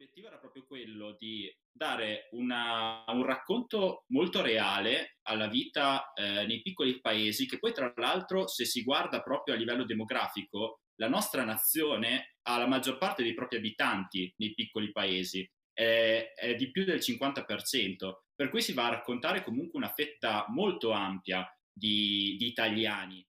[0.00, 6.62] l'obiettivo era proprio quello di dare una, un racconto molto reale alla vita eh, nei
[6.62, 11.44] piccoli paesi, che poi tra l'altro se si guarda proprio a livello demografico, la nostra
[11.44, 16.84] nazione ha la maggior parte dei propri abitanti nei piccoli paesi, è, è di più
[16.84, 22.46] del 50%, per cui si va a raccontare comunque una fetta molto ampia di, di
[22.46, 23.22] italiani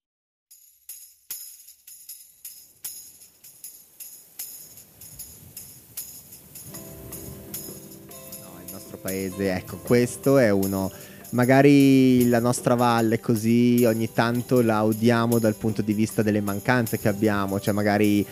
[9.02, 9.54] paese.
[9.54, 10.92] Ecco, questo è uno.
[11.32, 17.00] Magari la nostra valle così ogni tanto la odiamo dal punto di vista delle mancanze
[17.00, 18.26] che abbiamo, cioè magari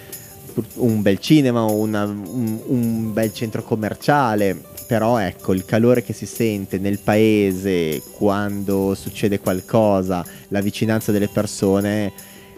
[0.75, 6.25] un bel cinema, una, un, un bel centro commerciale, però ecco il calore che si
[6.25, 12.11] sente nel paese quando succede qualcosa, la vicinanza delle persone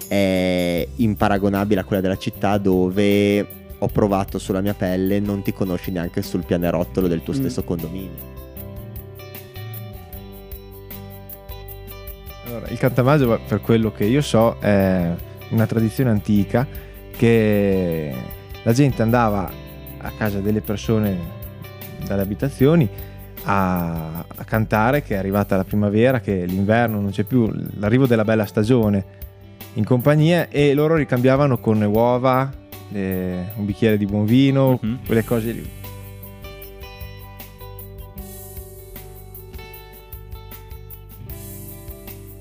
[0.08, 5.91] è imparagonabile a quella della città dove ho provato sulla mia pelle, non ti conosci
[5.91, 7.38] neanche sul pianerottolo del tuo mm.
[7.38, 8.40] stesso condominio.
[12.46, 15.12] Allora, il cantamaggio, per quello che io so, è
[15.49, 16.68] una tradizione antica
[17.15, 18.13] che
[18.63, 19.49] la gente andava
[19.98, 21.40] a casa delle persone
[22.05, 22.90] dalle abitazioni
[23.43, 28.23] a, a, cantare che è arrivata la primavera, che l'inverno non c'è più, l'arrivo della
[28.23, 29.20] bella stagione
[29.73, 32.60] in compagnia e loro ricambiavano con uova,
[32.92, 34.96] le, un bicchiere di buon vino, mm-hmm.
[35.06, 35.70] quelle cose lì.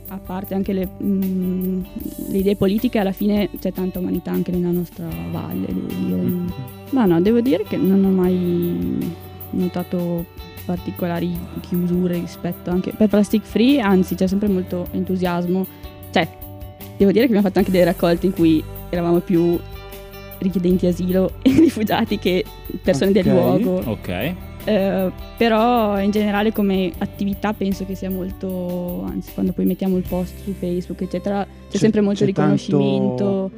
[0.08, 1.82] A parte anche le, mh, mm,
[2.28, 6.16] le, idee politiche, alla fine c'è tanta umanità anche nella nostra valle, devo dire.
[6.16, 6.46] Mm-hmm.
[6.90, 9.14] Ma no, devo dire che non ho mai
[9.50, 10.26] notato
[10.64, 15.66] particolari chiusure rispetto anche per plastic free, anzi c'è sempre molto entusiasmo.
[16.10, 16.28] Cioè,
[16.96, 19.58] devo dire che abbiamo fatto anche delle raccolte in cui eravamo più
[20.40, 22.44] richiedenti asilo e rifugiati che
[22.82, 23.22] persone okay.
[23.22, 23.82] del luogo.
[23.90, 24.34] Ok.
[24.62, 30.04] Uh, però in generale come attività penso che sia molto, anzi quando poi mettiamo il
[30.06, 33.50] post su Facebook eccetera c'è, c'è sempre molto c'è riconoscimento.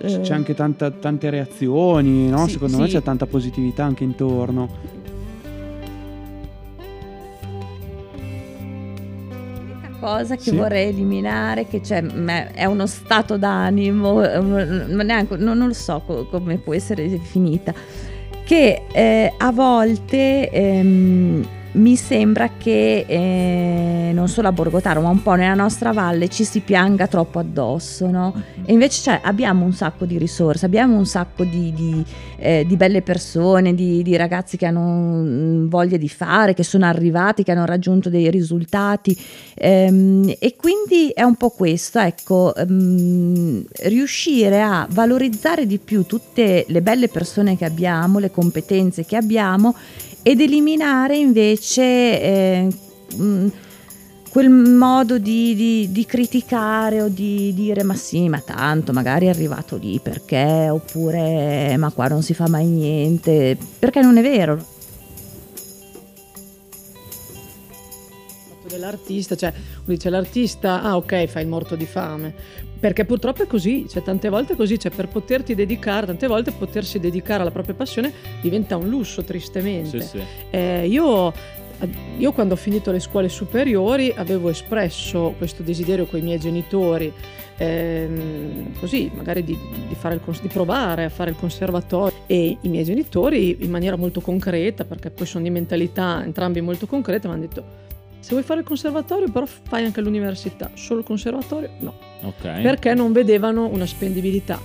[0.00, 2.46] Tanto, c'è anche tanta, tante reazioni, no?
[2.46, 2.82] Sì, secondo sì.
[2.82, 4.68] me c'è tanta positività anche intorno.
[10.06, 10.56] Cosa che sì.
[10.56, 16.58] vorrei eliminare, che cioè, è uno stato d'animo, neanche, non, non lo so co- come
[16.58, 17.74] può essere definita,
[18.44, 25.22] che eh, a volte ehm, mi sembra che eh, non solo a Borgotaro, ma un
[25.22, 28.32] po' nella nostra valle ci si pianga troppo addosso, no?
[28.34, 28.64] Mm-hmm.
[28.66, 32.04] E invece cioè, abbiamo un sacco di risorse, abbiamo un sacco di, di,
[32.38, 36.86] eh, di belle persone, di, di, ragazzi che hanno mm, voglia di fare, che sono
[36.86, 39.16] arrivati, che hanno raggiunto dei risultati.
[39.54, 46.64] Ehm, e quindi è un po' questo, ecco, ehm, riuscire a valorizzare di più tutte
[46.66, 49.74] le belle persone che abbiamo, le competenze che abbiamo
[50.26, 51.82] ed eliminare invece
[52.20, 52.68] eh,
[53.16, 53.46] mh,
[54.28, 59.28] quel modo di, di, di, criticare o di dire ma sì, ma tanto magari è
[59.28, 64.74] arrivato lì perché, oppure ma qua non si fa mai niente, perché non è vero.
[68.66, 69.52] dell'artista, cioè
[69.84, 72.34] dice l'artista, ah ok, fai il morto di fame,
[72.78, 76.52] perché purtroppo è così, cioè tante volte è così, cioè per poterti dedicare, tante volte
[76.52, 80.00] potersi dedicare alla propria passione diventa un lusso tristemente.
[80.02, 80.22] Sì, sì.
[80.50, 81.32] Eh, io,
[82.18, 87.10] io quando ho finito le scuole superiori avevo espresso questo desiderio con i miei genitori,
[87.56, 92.84] ehm, così magari di, di, il, di, provare a fare il conservatorio e i miei
[92.84, 97.42] genitori in maniera molto concreta, perché poi sono di mentalità entrambi molto concrete, mi hanno
[97.42, 97.84] detto
[98.26, 100.72] se vuoi fare il conservatorio, però fai anche l'università.
[100.74, 101.70] Solo il conservatorio?
[101.78, 101.94] No.
[102.28, 102.62] Okay.
[102.62, 104.60] Perché non vedevano una spendibilità.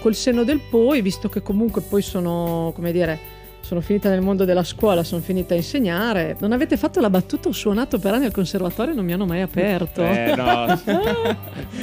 [0.00, 4.44] Col senno del poi, visto che comunque poi sono, come dire, sono finita nel mondo
[4.44, 6.36] della scuola, sono finita a insegnare.
[6.40, 9.26] Non avete fatto la battuta, ho suonato per anni al conservatorio e non mi hanno
[9.26, 10.02] mai aperto.
[10.02, 10.80] Eh no.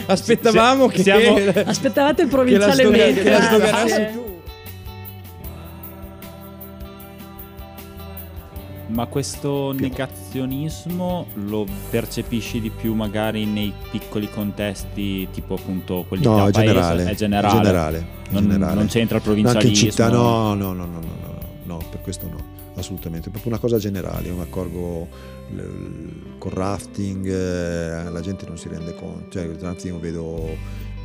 [0.08, 1.04] Aspettavamo che...
[1.04, 1.38] Siamo...
[1.66, 3.22] Aspettavate il provinciale medio.
[3.22, 4.25] Che la tu.
[8.96, 16.46] Ma questo negazionismo lo percepisci di più magari nei piccoli contesti, tipo appunto quelli no,
[16.46, 17.12] da generale, paese?
[17.12, 17.56] È generale.
[17.62, 18.74] generale, non, generale.
[18.76, 19.68] non c'entra il provincialismo?
[19.68, 22.38] Anche in città no, no, no, no, no, no, no, per questo no,
[22.76, 23.28] assolutamente.
[23.28, 25.10] È proprio una cosa generale, io mi accorgo
[26.38, 30.56] col rafting eh, la gente non si rende conto, cioè il rafting vedo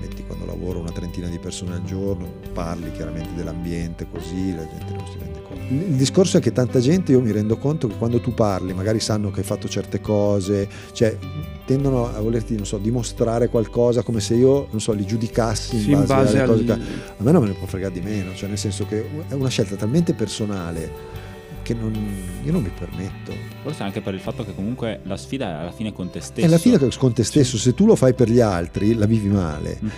[0.00, 4.92] metti quando lavoro una trentina di persone al giorno, parli chiaramente dell'ambiente così, la gente
[4.94, 5.62] non si rende conto.
[5.72, 9.00] Il discorso è che tanta gente, io mi rendo conto che quando tu parli, magari
[9.00, 11.16] sanno che hai fatto certe cose, cioè
[11.64, 15.82] tendono a volerti, non so, dimostrare qualcosa come se io, non so, li giudicassi in
[15.82, 16.84] Sì, base, in base alle cose al- che...
[17.18, 19.48] A me non me ne può fregare di meno, cioè nel senso che è una
[19.48, 21.28] scelta talmente personale
[21.70, 21.94] che non,
[22.42, 23.32] io non mi permetto.
[23.62, 26.40] Forse anche per il fatto che comunque la sfida è alla fine con te stesso.
[26.40, 29.28] E alla fine con te stesso, se tu lo fai per gli altri, la vivi
[29.28, 29.78] male.
[29.80, 29.90] Mhm.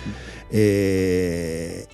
[0.49, 1.87] E,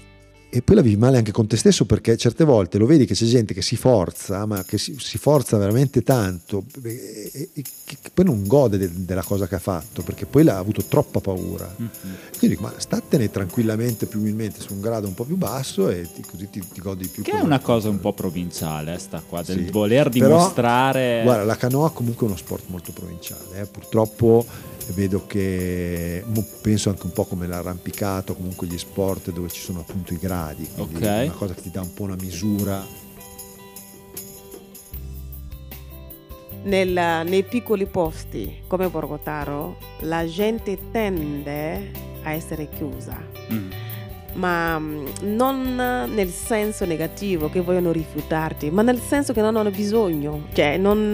[0.52, 3.14] e poi la vivi male anche con te stesso perché certe volte lo vedi che
[3.14, 7.62] c'è gente che si forza, ma che si, si forza veramente tanto e, e- e
[7.84, 11.20] che poi non gode de- della cosa che ha fatto perché poi l'ha avuto troppa
[11.20, 11.72] paura.
[11.76, 11.90] Mhm.
[12.40, 16.08] Quindi dico, ma statene tranquillamente, più umilmente su un grado un po' più basso e
[16.14, 17.22] ti- così ti, ti godi più.
[17.22, 19.72] Che è una cosa un po' provinciale, eh, sta qua, del Sì.
[19.72, 21.22] voler Però, dimostrare.
[21.24, 23.62] Guarda, la canoa comunque è uno sport molto provinciale.
[23.62, 23.66] eh.
[23.66, 24.46] Purtroppo
[24.94, 26.24] vedo che
[26.62, 30.68] penso anche un po' come l'arrampicato, comunque gli sport dove ci sono appunto i gradi.
[30.74, 31.02] quindi Ok.
[31.04, 32.84] è una cosa che ti dà un po' una misura.
[36.64, 41.92] Nel- nei piccoli posti come Borgotaro la gente tende
[42.24, 43.18] a essere chiusa,
[43.52, 43.72] Mm.
[44.34, 45.76] Ma mm, non
[46.14, 50.48] nel senso negativo che vogliono rifiutarti, ma nel senso che non hanno bisogno.
[50.54, 51.10] Cioè, non,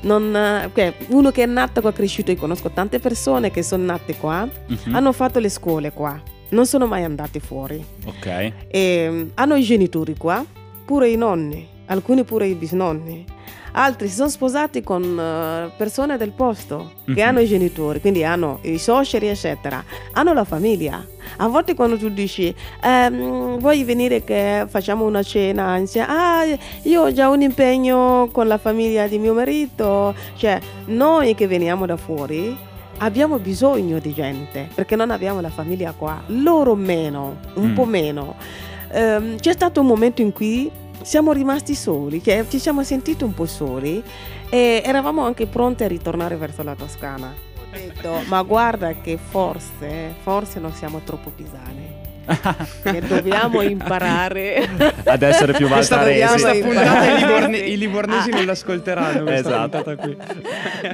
[0.00, 4.16] non, ok, uno che è nato qua, cresciuto, io conosco tante persone che sono nate
[4.16, 4.94] qua, Mhm.
[4.94, 6.20] hanno fatto le scuole qua,
[6.50, 7.84] non sono mai andati fuori.
[8.06, 8.52] Ok.
[8.68, 10.44] E, mm, hanno i genitori qua,
[10.84, 13.24] pure i nonni, alcuni pure i bisnonni.
[13.76, 17.20] Altri si sono sposati con eh, persone del posto che Mhm.
[17.28, 19.82] hanno i genitori, quindi hanno i suoceri, eccetera.
[20.12, 21.04] Hanno la famiglia.
[21.38, 26.06] A volte quando tu dici ehm, vuoi venire che facciamo una cena insieme?
[26.08, 26.44] Ah,
[26.82, 30.14] io ho già un impegno con la famiglia di mio marito.
[30.36, 32.56] Cioè, noi che veniamo da fuori
[32.98, 36.22] abbiamo bisogno di gente perché non abbiamo la famiglia qua.
[36.26, 37.74] Loro meno, un Mm.
[37.74, 38.36] po' meno.
[38.92, 40.70] Ehm, c'è stato un momento in cui
[41.02, 44.02] siamo rimasti soli, che ci siamo sentiti un po' soli
[44.48, 47.32] e eravamo anche pronti a ritornare verso la Toscana.
[47.58, 52.02] Ho detto, ma guarda che forse, forse non siamo troppo pisani.
[52.82, 54.66] che dobbiamo imparare
[55.04, 59.30] Ad essere più dobbiamo Questa puntata i, livorne- i livornesi non l'ascolteranno.
[59.30, 59.84] Esatto.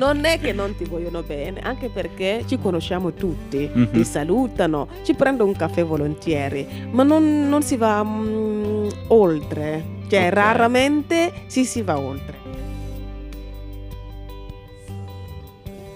[0.00, 3.90] non è che non ti vogliono bene, anche perché ci conosciamo tutti, Mhm.
[3.92, 8.59] ti salutano, ci prendono un caffè volentieri, ma non, non si va mm,
[9.08, 10.34] oltre, cioè Ok.
[10.34, 12.38] raramente si si va oltre.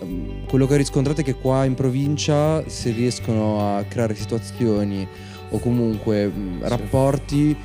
[0.01, 5.07] Ehm, quello che ho riscontrato è che qua in provincia si riescono a creare situazioni
[5.51, 7.57] o comunque mh, rapporti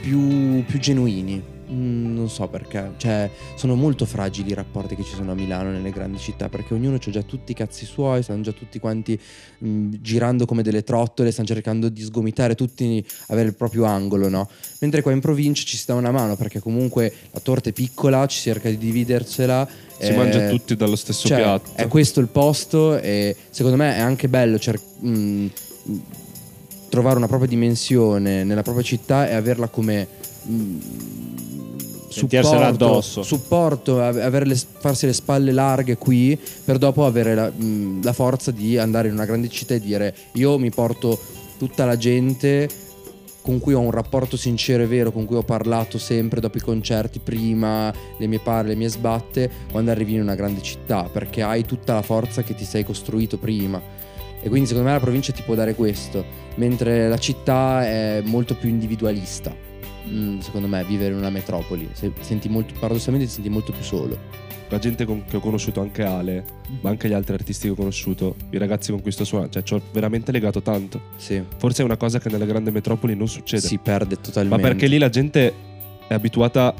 [0.00, 1.56] più, più genuini.
[1.70, 5.70] Mm, non so perché, cioè sono molto fragili i rapporti che ci sono a Milano
[5.70, 9.20] nelle grandi città perché ognuno ha già tutti i cazzi suoi, stanno già tutti quanti
[9.58, 14.48] mh, girando come delle trottole, stanno cercando di sgomitare tutti, avere il proprio angolo, no?
[14.80, 18.26] Mentre qua in provincia ci si dà una mano perché comunque la torta è piccola,
[18.26, 19.68] ci si cerca di dividercela.
[19.98, 21.70] Si eh, mangia tutti dallo stesso cioè, piatto.
[21.74, 26.00] È questo il posto e secondo me è anche bello cer- mh, mh,
[26.88, 30.16] trovare una propria dimensione nella propria città e averla come
[32.08, 33.22] supporto, addosso.
[33.22, 38.78] supporto le- farsi le spalle larghe qui per dopo avere la, mh, la forza di
[38.78, 41.18] andare in una grande città e dire io mi porto
[41.58, 42.68] tutta la gente
[43.48, 46.60] con cui ho un rapporto sincero e vero, con cui ho parlato sempre dopo i
[46.60, 51.40] concerti, prima, le mie parle, le mie sbatte, quando arrivi in una grande città, perché
[51.40, 53.80] hai tutta la forza che ti sei costruito prima.
[54.42, 56.22] E quindi secondo me la provincia ti può dare questo,
[56.56, 59.54] mentre la città è molto più individualista.
[60.10, 63.82] Mm, secondo me vivere in una metropoli, Se- senti molto, paradossalmente ti senti molto più
[63.82, 64.16] solo.
[64.70, 66.44] La gente con- che ho conosciuto, anche Ale,
[66.82, 69.62] ma anche gli altri artisti che ho conosciuto, i ragazzi con cui sto suonando, cioè
[69.62, 71.00] ci ho veramente legato tanto.
[71.16, 71.42] Sì.
[71.56, 73.62] Forse è una cosa che nelle grandi metropoli non succede.
[73.66, 74.62] Si perde Ma totalmente.
[74.62, 75.52] perché lì la gente
[76.06, 76.74] è abituata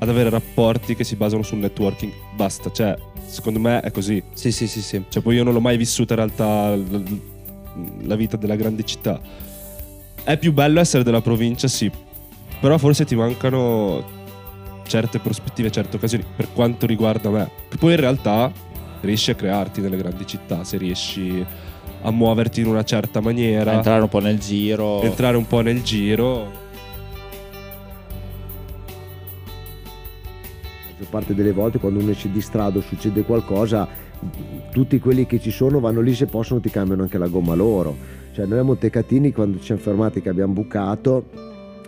[0.00, 2.12] ad avere rapporti che si basano sul networking.
[2.34, 2.96] Basta, cioè,
[3.26, 4.20] secondo me è così.
[4.32, 5.04] Sì, sì, sì, sì.
[5.08, 6.76] Cioè, poi io non l'ho mai vissuta in realtà
[8.02, 9.20] la vita della grande città.
[10.24, 11.90] È più bello essere della provincia, sì.
[12.60, 14.02] Però forse ti mancano
[14.86, 17.50] certe prospettive, certe occasioni, per quanto riguarda me.
[17.68, 18.50] Che poi in realtà
[19.02, 21.44] riesci a crearti nelle grandi città, se riesci
[22.02, 25.02] a muoverti in una certa maniera, A entrare un po' nel giro.
[25.02, 26.66] entrare un po' nel giro.
[30.80, 33.86] La maggior parte delle volte quando uno esce di strada o succede qualcosa,
[34.72, 37.96] tutti quelli che ci sono vanno lì se possono ti cambiano anche la gomma loro.
[38.32, 41.24] Cioè noi a Montecatini quando ci siamo fermati che abbiamo bucato,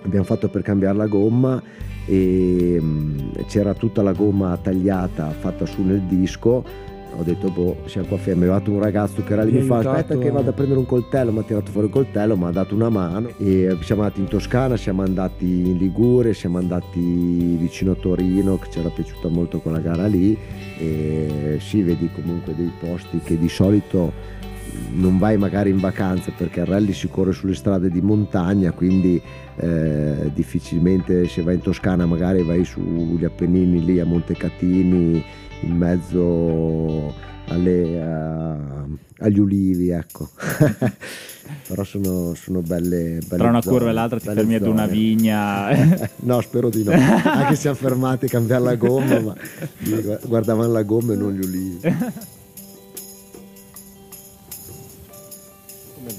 [0.04, 1.62] abbiamo fatto per cambiare la gomma
[2.07, 6.88] e mm, c'era tutta la gomma tagliata fatta su nel disco.
[7.16, 8.42] Ho detto boh siamo qua fermi.
[8.42, 10.78] È arrivato un ragazzo che era lì mi, mi fa aspetta che vado a prendere
[10.78, 11.33] un coltello.
[11.33, 14.28] Mi ha tirato fuori il coltello mi ha dato una mano e siamo andati in
[14.28, 19.61] Toscana siamo andati in Liguria siamo andati vicino a Torino che ci era piaciuta molto
[19.61, 20.37] quella gara lì.
[20.78, 24.38] E sì vedi comunque dei posti che di solito
[24.92, 29.20] non vai magari in vacanza perché il rally si corre sulle strade di montagna, quindi
[29.56, 35.24] eh, difficilmente se vai in Toscana magari vai sugli Appennini lì a Montecatini
[35.62, 37.14] in mezzo
[37.46, 38.86] alle, a,
[39.18, 40.28] agli ulivi, ecco.
[41.66, 44.72] Però sono, sono belle, belle Tra una zone, curva e l'altra ti fermi ad zone.
[44.72, 45.68] una vigna.
[46.22, 46.92] no, spero di no.
[46.92, 49.34] Anche siamo fermati a cambiare la gomma, ma
[50.26, 51.80] guardavano la gomma e non gli ulivi.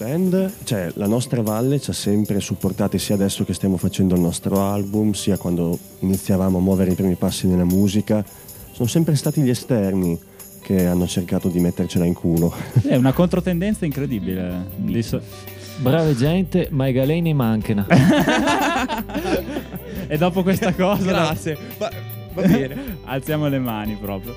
[0.02, 4.22] Band, cioè la nostra valle ci ha sempre supportati sia adesso che stiamo facendo il
[4.22, 8.26] nostro album, sia quando iniziavamo a muovere i primi passi nella musica.
[8.72, 10.20] Sono sempre stati gli esterni
[10.62, 12.52] che hanno cercato di mettercela in culo.
[12.82, 14.66] È una controtendenza incredibile.
[15.78, 17.86] Brave gente, ma i galeni mancano.
[20.08, 21.04] e dopo questa cosa...
[21.04, 21.58] Grazie.
[21.78, 21.92] Va,
[22.34, 22.98] va bene.
[23.06, 24.36] Alziamo le mani proprio.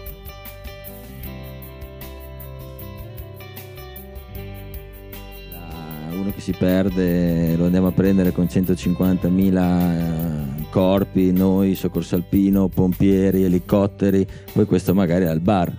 [6.24, 13.44] Uno che si perde lo andiamo a prendere con 150.000 corpi, noi, soccorso alpino, pompieri,
[13.44, 15.72] elicotteri, poi questo magari al bar.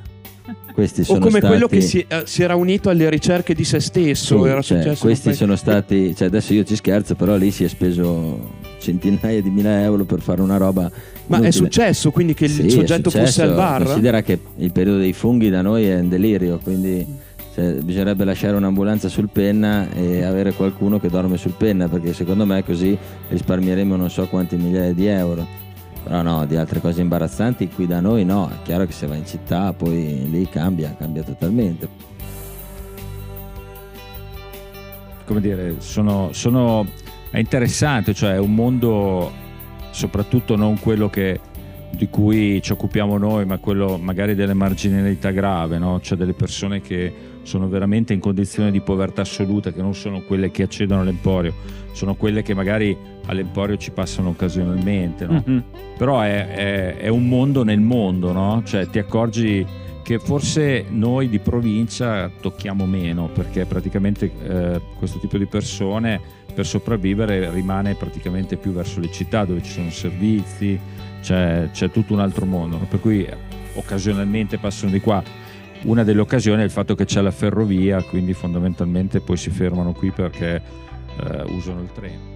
[0.74, 1.48] Questi o sono come stati...
[1.48, 4.44] quello che si, eh, si, era unito alle ricerche di se stesso.
[4.44, 7.68] Sì, era cioè, questi sono stati, cioè adesso io ci scherzo, però lì si è
[7.68, 10.82] speso centinaia di mila euro per fare una roba.
[10.82, 11.48] Ma inutile.
[11.48, 13.86] è successo quindi che il Sì, soggetto fosse al bar?
[13.86, 17.24] Considera che il periodo dei funghi da noi è un delirio, quindi
[17.56, 22.46] cioè, bisognerebbe lasciare un'ambulanza sul penna e avere qualcuno che dorme sul penna, perché secondo
[22.46, 22.98] me così
[23.30, 25.48] risparmieremo non so quanti migliaia di euro.
[26.04, 29.20] Però no, di altre cose imbarazzanti qui da noi no, è chiaro che se vai
[29.20, 31.88] in città poi lì cambia, cambia totalmente.
[35.24, 36.86] Come dire, sono, sono
[37.30, 39.32] è interessante, cioè è un mondo
[39.92, 41.40] soprattutto non quello che,
[41.90, 46.02] di cui ci occupiamo noi, ma quello magari delle marginalità grave, no?
[46.02, 50.52] cioè delle persone che sono veramente in condizione di povertà assoluta, che non sono quelle
[50.52, 51.54] che accedono all'emporio,
[51.92, 52.98] sono quelle che magari
[53.28, 55.44] all'emporio ci passano occasionalmente, no?
[55.48, 55.60] mm-hmm.
[55.98, 58.62] però è, è, è, un mondo nel mondo, no?
[58.66, 59.66] cioè ti accorgi
[60.04, 66.20] che forse noi di provincia tocchiamo meno, perché praticamente eh, questo tipo di persone
[66.54, 70.80] per sopravvivere rimane praticamente più verso le città dove ci sono servizi,
[71.22, 73.28] c'è, c'è tutto un altro mondo, per cui
[73.76, 75.24] occasionalmente passano di qua.
[75.86, 79.94] Una delle occasioni è il fatto che c'è la ferrovia, quindi fondamentalmente poi si fermano
[79.94, 82.35] qui perché eh, usano il treno.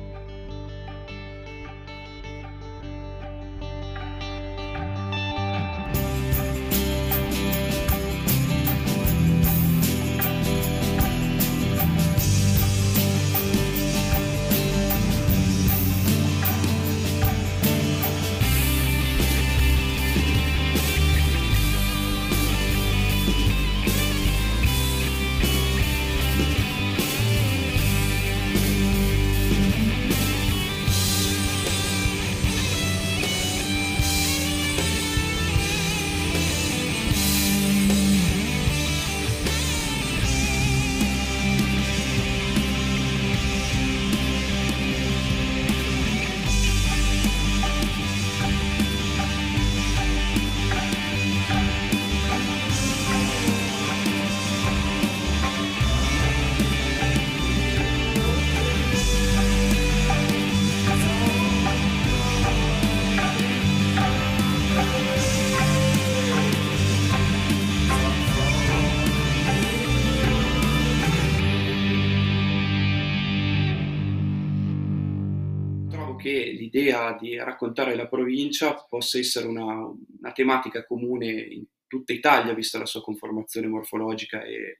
[76.27, 82.77] L'idea di raccontare la provincia possa essere una, una, tematica comune in tutta Italia, vista
[82.77, 84.79] la sua conformazione morfologica e,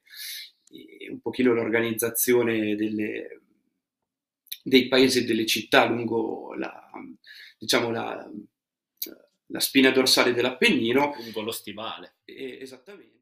[0.68, 3.40] e un pochino l'organizzazione delle,
[4.62, 6.90] dei paesi e delle città lungo la,
[7.58, 8.30] diciamo la,
[9.46, 11.14] la spina dorsale dell'Appennino.
[11.16, 12.16] Lungo lo stivale.
[12.24, 13.19] E, esattamente.